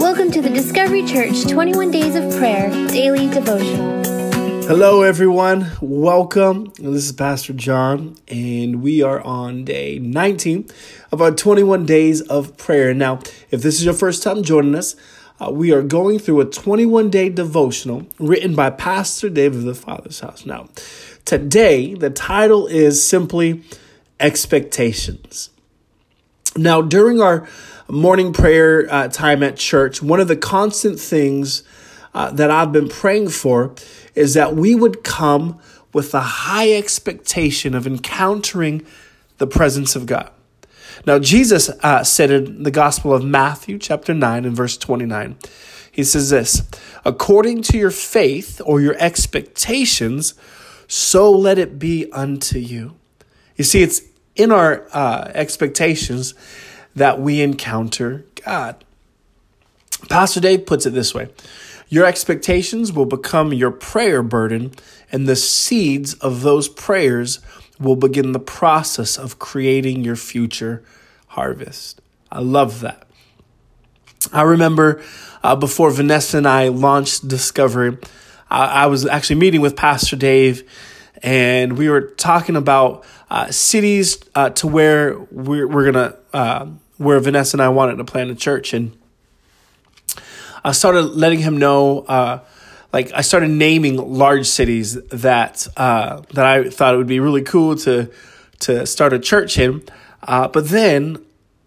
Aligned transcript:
Welcome 0.00 0.30
to 0.30 0.40
the 0.40 0.48
Discovery 0.48 1.04
Church 1.04 1.46
21 1.46 1.90
Days 1.90 2.14
of 2.14 2.34
Prayer 2.38 2.70
Daily 2.88 3.28
Devotional. 3.28 4.02
Hello, 4.62 5.02
everyone. 5.02 5.70
Welcome. 5.82 6.72
This 6.78 7.04
is 7.04 7.12
Pastor 7.12 7.52
John, 7.52 8.16
and 8.26 8.80
we 8.80 9.02
are 9.02 9.20
on 9.20 9.66
day 9.66 9.98
19 9.98 10.70
of 11.12 11.20
our 11.20 11.30
21 11.30 11.84
Days 11.84 12.22
of 12.22 12.56
Prayer. 12.56 12.94
Now, 12.94 13.18
if 13.50 13.60
this 13.60 13.74
is 13.74 13.84
your 13.84 13.92
first 13.92 14.22
time 14.22 14.42
joining 14.42 14.74
us, 14.74 14.96
uh, 15.38 15.50
we 15.50 15.70
are 15.70 15.82
going 15.82 16.18
through 16.18 16.40
a 16.40 16.46
21 16.46 17.10
day 17.10 17.28
devotional 17.28 18.06
written 18.18 18.54
by 18.54 18.70
Pastor 18.70 19.28
David 19.28 19.58
of 19.58 19.64
the 19.66 19.74
Father's 19.74 20.20
House. 20.20 20.46
Now, 20.46 20.70
today, 21.26 21.92
the 21.92 22.08
title 22.08 22.66
is 22.66 23.06
simply 23.06 23.62
Expectations. 24.18 25.50
Now, 26.56 26.80
during 26.80 27.20
our 27.20 27.46
morning 27.90 28.32
prayer 28.32 28.86
uh, 28.92 29.08
time 29.08 29.42
at 29.42 29.56
church, 29.56 30.02
one 30.02 30.20
of 30.20 30.28
the 30.28 30.36
constant 30.36 30.98
things 30.98 31.62
uh, 32.14 32.30
that 32.32 32.50
I've 32.50 32.72
been 32.72 32.88
praying 32.88 33.30
for 33.30 33.74
is 34.14 34.34
that 34.34 34.54
we 34.54 34.74
would 34.74 35.04
come 35.04 35.58
with 35.92 36.14
a 36.14 36.20
high 36.20 36.72
expectation 36.72 37.74
of 37.74 37.86
encountering 37.86 38.86
the 39.38 39.46
presence 39.46 39.96
of 39.96 40.06
God. 40.06 40.30
Now, 41.06 41.18
Jesus 41.18 41.68
uh, 41.82 42.04
said 42.04 42.30
in 42.30 42.62
the 42.62 42.70
Gospel 42.70 43.14
of 43.14 43.24
Matthew, 43.24 43.78
chapter 43.78 44.12
9, 44.12 44.44
and 44.44 44.56
verse 44.56 44.76
29, 44.76 45.36
he 45.90 46.04
says 46.04 46.30
this 46.30 46.68
According 47.04 47.62
to 47.62 47.78
your 47.78 47.90
faith 47.90 48.60
or 48.64 48.80
your 48.80 48.96
expectations, 48.98 50.34
so 50.86 51.30
let 51.30 51.58
it 51.58 51.78
be 51.78 52.10
unto 52.12 52.58
you. 52.58 52.96
You 53.56 53.64
see, 53.64 53.82
it's 53.82 54.02
in 54.36 54.52
our 54.52 54.86
uh, 54.92 55.30
expectations 55.34 56.34
that 56.94 57.20
we 57.20 57.40
encounter 57.40 58.24
God. 58.44 58.84
Pastor 60.08 60.40
Dave 60.40 60.66
puts 60.66 60.86
it 60.86 60.90
this 60.90 61.14
way 61.14 61.28
Your 61.88 62.06
expectations 62.06 62.92
will 62.92 63.06
become 63.06 63.52
your 63.52 63.70
prayer 63.70 64.22
burden, 64.22 64.72
and 65.12 65.26
the 65.28 65.36
seeds 65.36 66.14
of 66.14 66.42
those 66.42 66.68
prayers 66.68 67.40
will 67.78 67.96
begin 67.96 68.32
the 68.32 68.40
process 68.40 69.18
of 69.18 69.38
creating 69.38 70.04
your 70.04 70.16
future 70.16 70.82
harvest. 71.28 72.00
I 72.30 72.40
love 72.40 72.80
that. 72.80 73.06
I 74.32 74.42
remember 74.42 75.02
uh, 75.42 75.56
before 75.56 75.90
Vanessa 75.90 76.38
and 76.38 76.46
I 76.46 76.68
launched 76.68 77.26
Discovery, 77.26 77.96
I, 78.50 78.84
I 78.84 78.86
was 78.86 79.06
actually 79.06 79.36
meeting 79.36 79.62
with 79.62 79.76
Pastor 79.76 80.16
Dave 80.16 80.68
and 81.22 81.76
we 81.76 81.88
were 81.88 82.02
talking 82.02 82.56
about 82.56 83.04
uh, 83.30 83.50
cities 83.50 84.18
uh, 84.34 84.50
to 84.50 84.66
where 84.66 85.18
we're, 85.30 85.68
we're 85.68 85.92
gonna 85.92 86.16
uh, 86.32 86.66
where 87.00 87.18
Vanessa 87.18 87.54
and 87.54 87.62
I 87.62 87.70
wanted 87.70 87.96
to 87.96 88.04
plant 88.04 88.30
a 88.30 88.34
church, 88.34 88.74
and 88.74 88.92
I 90.62 90.72
started 90.72 91.02
letting 91.16 91.38
him 91.38 91.56
know. 91.56 92.00
Uh, 92.00 92.40
like 92.92 93.10
I 93.14 93.22
started 93.22 93.48
naming 93.48 93.96
large 93.96 94.46
cities 94.46 95.00
that 95.04 95.66
uh, 95.78 96.20
that 96.34 96.44
I 96.44 96.68
thought 96.68 96.92
it 96.92 96.98
would 96.98 97.06
be 97.06 97.18
really 97.18 97.40
cool 97.40 97.74
to 97.76 98.10
to 98.60 98.84
start 98.84 99.14
a 99.14 99.18
church 99.18 99.58
in, 99.58 99.82
uh, 100.22 100.48
but 100.48 100.68
then 100.68 101.24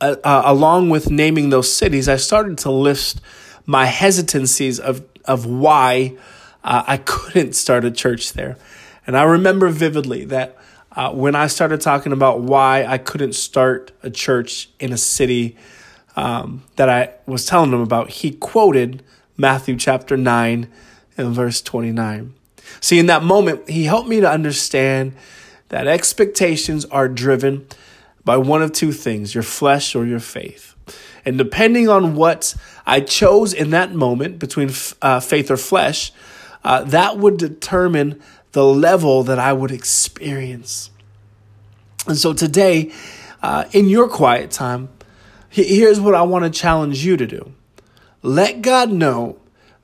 along 0.00 0.90
with 0.90 1.10
naming 1.10 1.48
those 1.48 1.74
cities, 1.74 2.06
I 2.06 2.16
started 2.16 2.58
to 2.58 2.70
list 2.70 3.22
my 3.64 3.86
hesitancies 3.86 4.78
of 4.78 5.02
of 5.24 5.46
why 5.46 6.16
I 6.62 6.98
couldn't 6.98 7.54
start 7.54 7.86
a 7.86 7.90
church 7.90 8.34
there. 8.34 8.58
And 9.06 9.16
I 9.16 9.22
remember 9.22 9.70
vividly 9.70 10.26
that 10.26 10.58
uh, 10.96 11.12
when 11.12 11.34
I 11.34 11.48
started 11.48 11.80
talking 11.80 12.12
about 12.12 12.40
why 12.40 12.84
I 12.84 12.98
couldn't 12.98 13.34
start 13.34 13.92
a 14.02 14.10
church 14.10 14.68
in 14.78 14.92
a 14.92 14.96
city 14.96 15.56
um, 16.16 16.62
that 16.76 16.88
I 16.88 17.14
was 17.26 17.46
telling 17.46 17.72
him 17.72 17.80
about, 17.80 18.10
he 18.10 18.32
quoted 18.32 19.02
Matthew 19.36 19.76
chapter 19.76 20.16
9 20.16 20.68
and 21.16 21.34
verse 21.34 21.60
29. 21.62 22.34
See, 22.80 22.98
in 22.98 23.06
that 23.06 23.22
moment, 23.22 23.68
he 23.68 23.84
helped 23.84 24.08
me 24.08 24.20
to 24.20 24.30
understand 24.30 25.14
that 25.68 25.86
expectations 25.86 26.84
are 26.86 27.08
driven 27.08 27.66
by 28.24 28.36
one 28.36 28.62
of 28.62 28.72
two 28.72 28.92
things 28.92 29.34
your 29.34 29.42
flesh 29.42 29.94
or 29.94 30.06
your 30.06 30.20
faith. 30.20 30.74
And 31.24 31.38
depending 31.38 31.88
on 31.88 32.14
what 32.14 32.54
I 32.86 33.00
chose 33.00 33.52
in 33.52 33.70
that 33.70 33.92
moment 33.92 34.38
between 34.38 34.70
uh, 35.02 35.20
faith 35.20 35.50
or 35.50 35.56
flesh, 35.56 36.12
uh, 36.62 36.84
that 36.84 37.18
would 37.18 37.36
determine 37.38 38.22
the 38.54 38.64
level 38.64 39.24
that 39.24 39.38
I 39.40 39.52
would 39.52 39.72
experience. 39.72 40.90
And 42.06 42.16
so 42.16 42.32
today, 42.32 42.92
uh, 43.42 43.64
in 43.72 43.88
your 43.88 44.08
quiet 44.08 44.52
time, 44.52 44.90
here's 45.50 46.00
what 46.00 46.14
I 46.14 46.22
want 46.22 46.44
to 46.44 46.50
challenge 46.50 47.04
you 47.04 47.16
to 47.16 47.26
do 47.26 47.52
let 48.22 48.62
God 48.62 48.90
know 48.90 49.38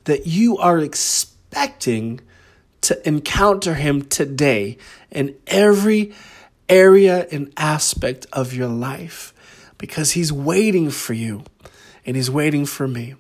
that 0.05 0.27
you 0.27 0.57
are 0.57 0.79
expecting 0.79 2.21
to 2.83 3.07
encounter 3.07 3.75
Him 3.75 4.03
today 4.03 4.79
in 5.11 5.35
every 5.49 6.13
area 6.69 7.27
and 7.33 7.53
aspect 7.57 8.27
of 8.33 8.55
your 8.55 8.69
life 8.69 9.35
because 9.79 10.13
He's 10.13 10.33
waiting 10.33 10.91
for 10.91 11.13
you 11.13 11.43
and 12.07 12.17
He's 12.17 12.31
waiting 12.31 12.67
for 12.67 12.87
me. 12.87 13.17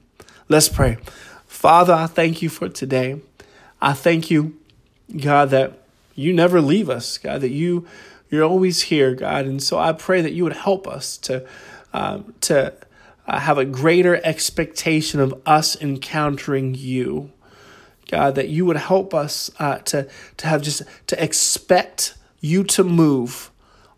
Let's 0.49 0.69
pray. 0.69 0.99
Father, 1.47 1.93
I 1.93 2.07
thank 2.07 2.41
you 2.41 2.49
for 2.49 2.69
today. 2.69 3.21
I 3.83 3.95
thank 3.95 4.31
you 4.31 4.60
God, 5.19 5.51
that 5.51 5.79
you 6.15 6.33
never 6.33 6.61
leave 6.61 6.91
us, 6.91 7.19
God, 7.19 7.41
that 7.41 7.51
you 7.51 7.87
you're 8.31 8.45
always 8.45 8.83
here, 8.83 9.15
God, 9.15 9.47
and 9.47 9.61
so 9.61 9.79
I 9.79 9.93
pray 9.93 10.21
that 10.23 10.33
you 10.33 10.45
would 10.45 10.57
help 10.57 10.87
us 10.87 11.17
to 11.19 11.45
um, 11.93 12.33
to 12.43 12.73
uh, 13.27 13.41
have 13.41 13.59
a 13.59 13.65
greater 13.65 14.21
expectation 14.25 15.19
of 15.19 15.35
us 15.45 15.81
encountering 15.81 16.75
you, 16.77 17.33
God, 18.11 18.37
that 18.37 18.49
you 18.49 18.65
would 18.67 18.77
help 18.77 19.15
us 19.15 19.51
uh, 19.59 19.79
to 19.79 20.09
to 20.37 20.47
have 20.47 20.63
just 20.63 20.83
to 21.09 21.23
expect 21.23 22.15
you 22.41 22.63
to 22.65 22.85
move 22.85 23.51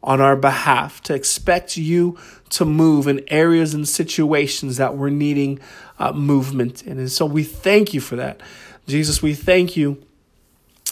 on 0.02 0.20
our 0.20 0.34
behalf, 0.34 1.02
to 1.02 1.14
expect 1.14 1.76
you 1.76 2.18
to 2.50 2.64
move 2.64 3.06
in 3.06 3.22
areas 3.28 3.72
and 3.74 3.86
situations 3.86 4.78
that 4.78 4.96
we're 4.96 5.10
needing 5.10 5.60
uh, 5.98 6.12
movement 6.12 6.82
in, 6.86 6.98
and 6.98 7.12
so 7.12 7.26
we 7.26 7.44
thank 7.44 7.92
you 7.92 8.00
for 8.00 8.16
that, 8.16 8.40
Jesus. 8.86 9.20
We 9.20 9.34
thank 9.34 9.76
you 9.76 10.02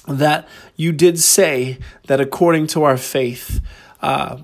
that 0.07 0.49
you 0.77 0.93
did 0.93 1.19
say 1.19 1.79
that 2.07 2.21
according 2.21 2.67
to 2.69 2.85
our 2.85 2.97
faith, 2.97 3.61
uh, 4.01 4.39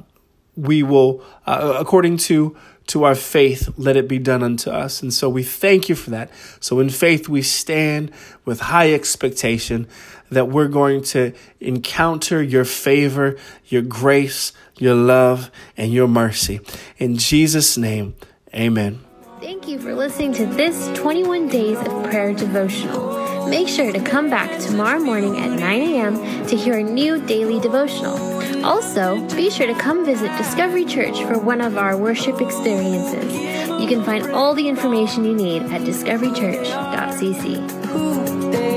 we 0.56 0.82
will, 0.82 1.22
uh, 1.46 1.76
according 1.78 2.16
to 2.16 2.56
to 2.88 3.02
our 3.02 3.14
faith, 3.14 3.72
let 3.76 3.96
it 3.96 4.08
be 4.08 4.18
done 4.18 4.42
unto 4.42 4.70
us. 4.70 5.02
And 5.02 5.12
so 5.12 5.28
we 5.28 5.42
thank 5.42 5.88
you 5.88 5.94
for 5.94 6.10
that. 6.10 6.30
So 6.60 6.78
in 6.78 6.88
faith, 6.88 7.28
we 7.28 7.42
stand 7.42 8.12
with 8.44 8.60
high 8.60 8.92
expectation 8.92 9.88
that 10.30 10.48
we're 10.48 10.68
going 10.68 11.02
to 11.02 11.32
encounter 11.60 12.42
your 12.42 12.64
favor, 12.64 13.36
your 13.66 13.82
grace, 13.82 14.52
your 14.78 14.94
love, 14.94 15.50
and 15.76 15.92
your 15.92 16.08
mercy. 16.08 16.60
In 16.98 17.16
Jesus' 17.16 17.76
name, 17.76 18.14
amen. 18.54 19.00
Thank 19.40 19.68
you 19.68 19.78
for 19.78 19.94
listening 19.94 20.32
to 20.34 20.46
this 20.46 20.88
21 20.98 21.48
Days 21.48 21.78
of 21.78 22.04
Prayer 22.04 22.32
devotional. 22.32 23.15
Make 23.48 23.68
sure 23.68 23.92
to 23.92 24.00
come 24.00 24.28
back 24.28 24.60
tomorrow 24.60 24.98
morning 24.98 25.38
at 25.38 25.50
9 25.50 25.62
a.m. 25.62 26.46
to 26.46 26.56
hear 26.56 26.78
a 26.78 26.82
new 26.82 27.24
daily 27.26 27.60
devotional. 27.60 28.16
Also, 28.64 29.20
be 29.36 29.50
sure 29.50 29.68
to 29.68 29.74
come 29.74 30.04
visit 30.04 30.36
Discovery 30.36 30.84
Church 30.84 31.22
for 31.22 31.38
one 31.38 31.60
of 31.60 31.78
our 31.78 31.96
worship 31.96 32.40
experiences. 32.40 33.32
You 33.80 33.86
can 33.86 34.02
find 34.02 34.32
all 34.32 34.52
the 34.54 34.68
information 34.68 35.24
you 35.24 35.34
need 35.34 35.62
at 35.62 35.82
discoverychurch.cc. 35.82 38.75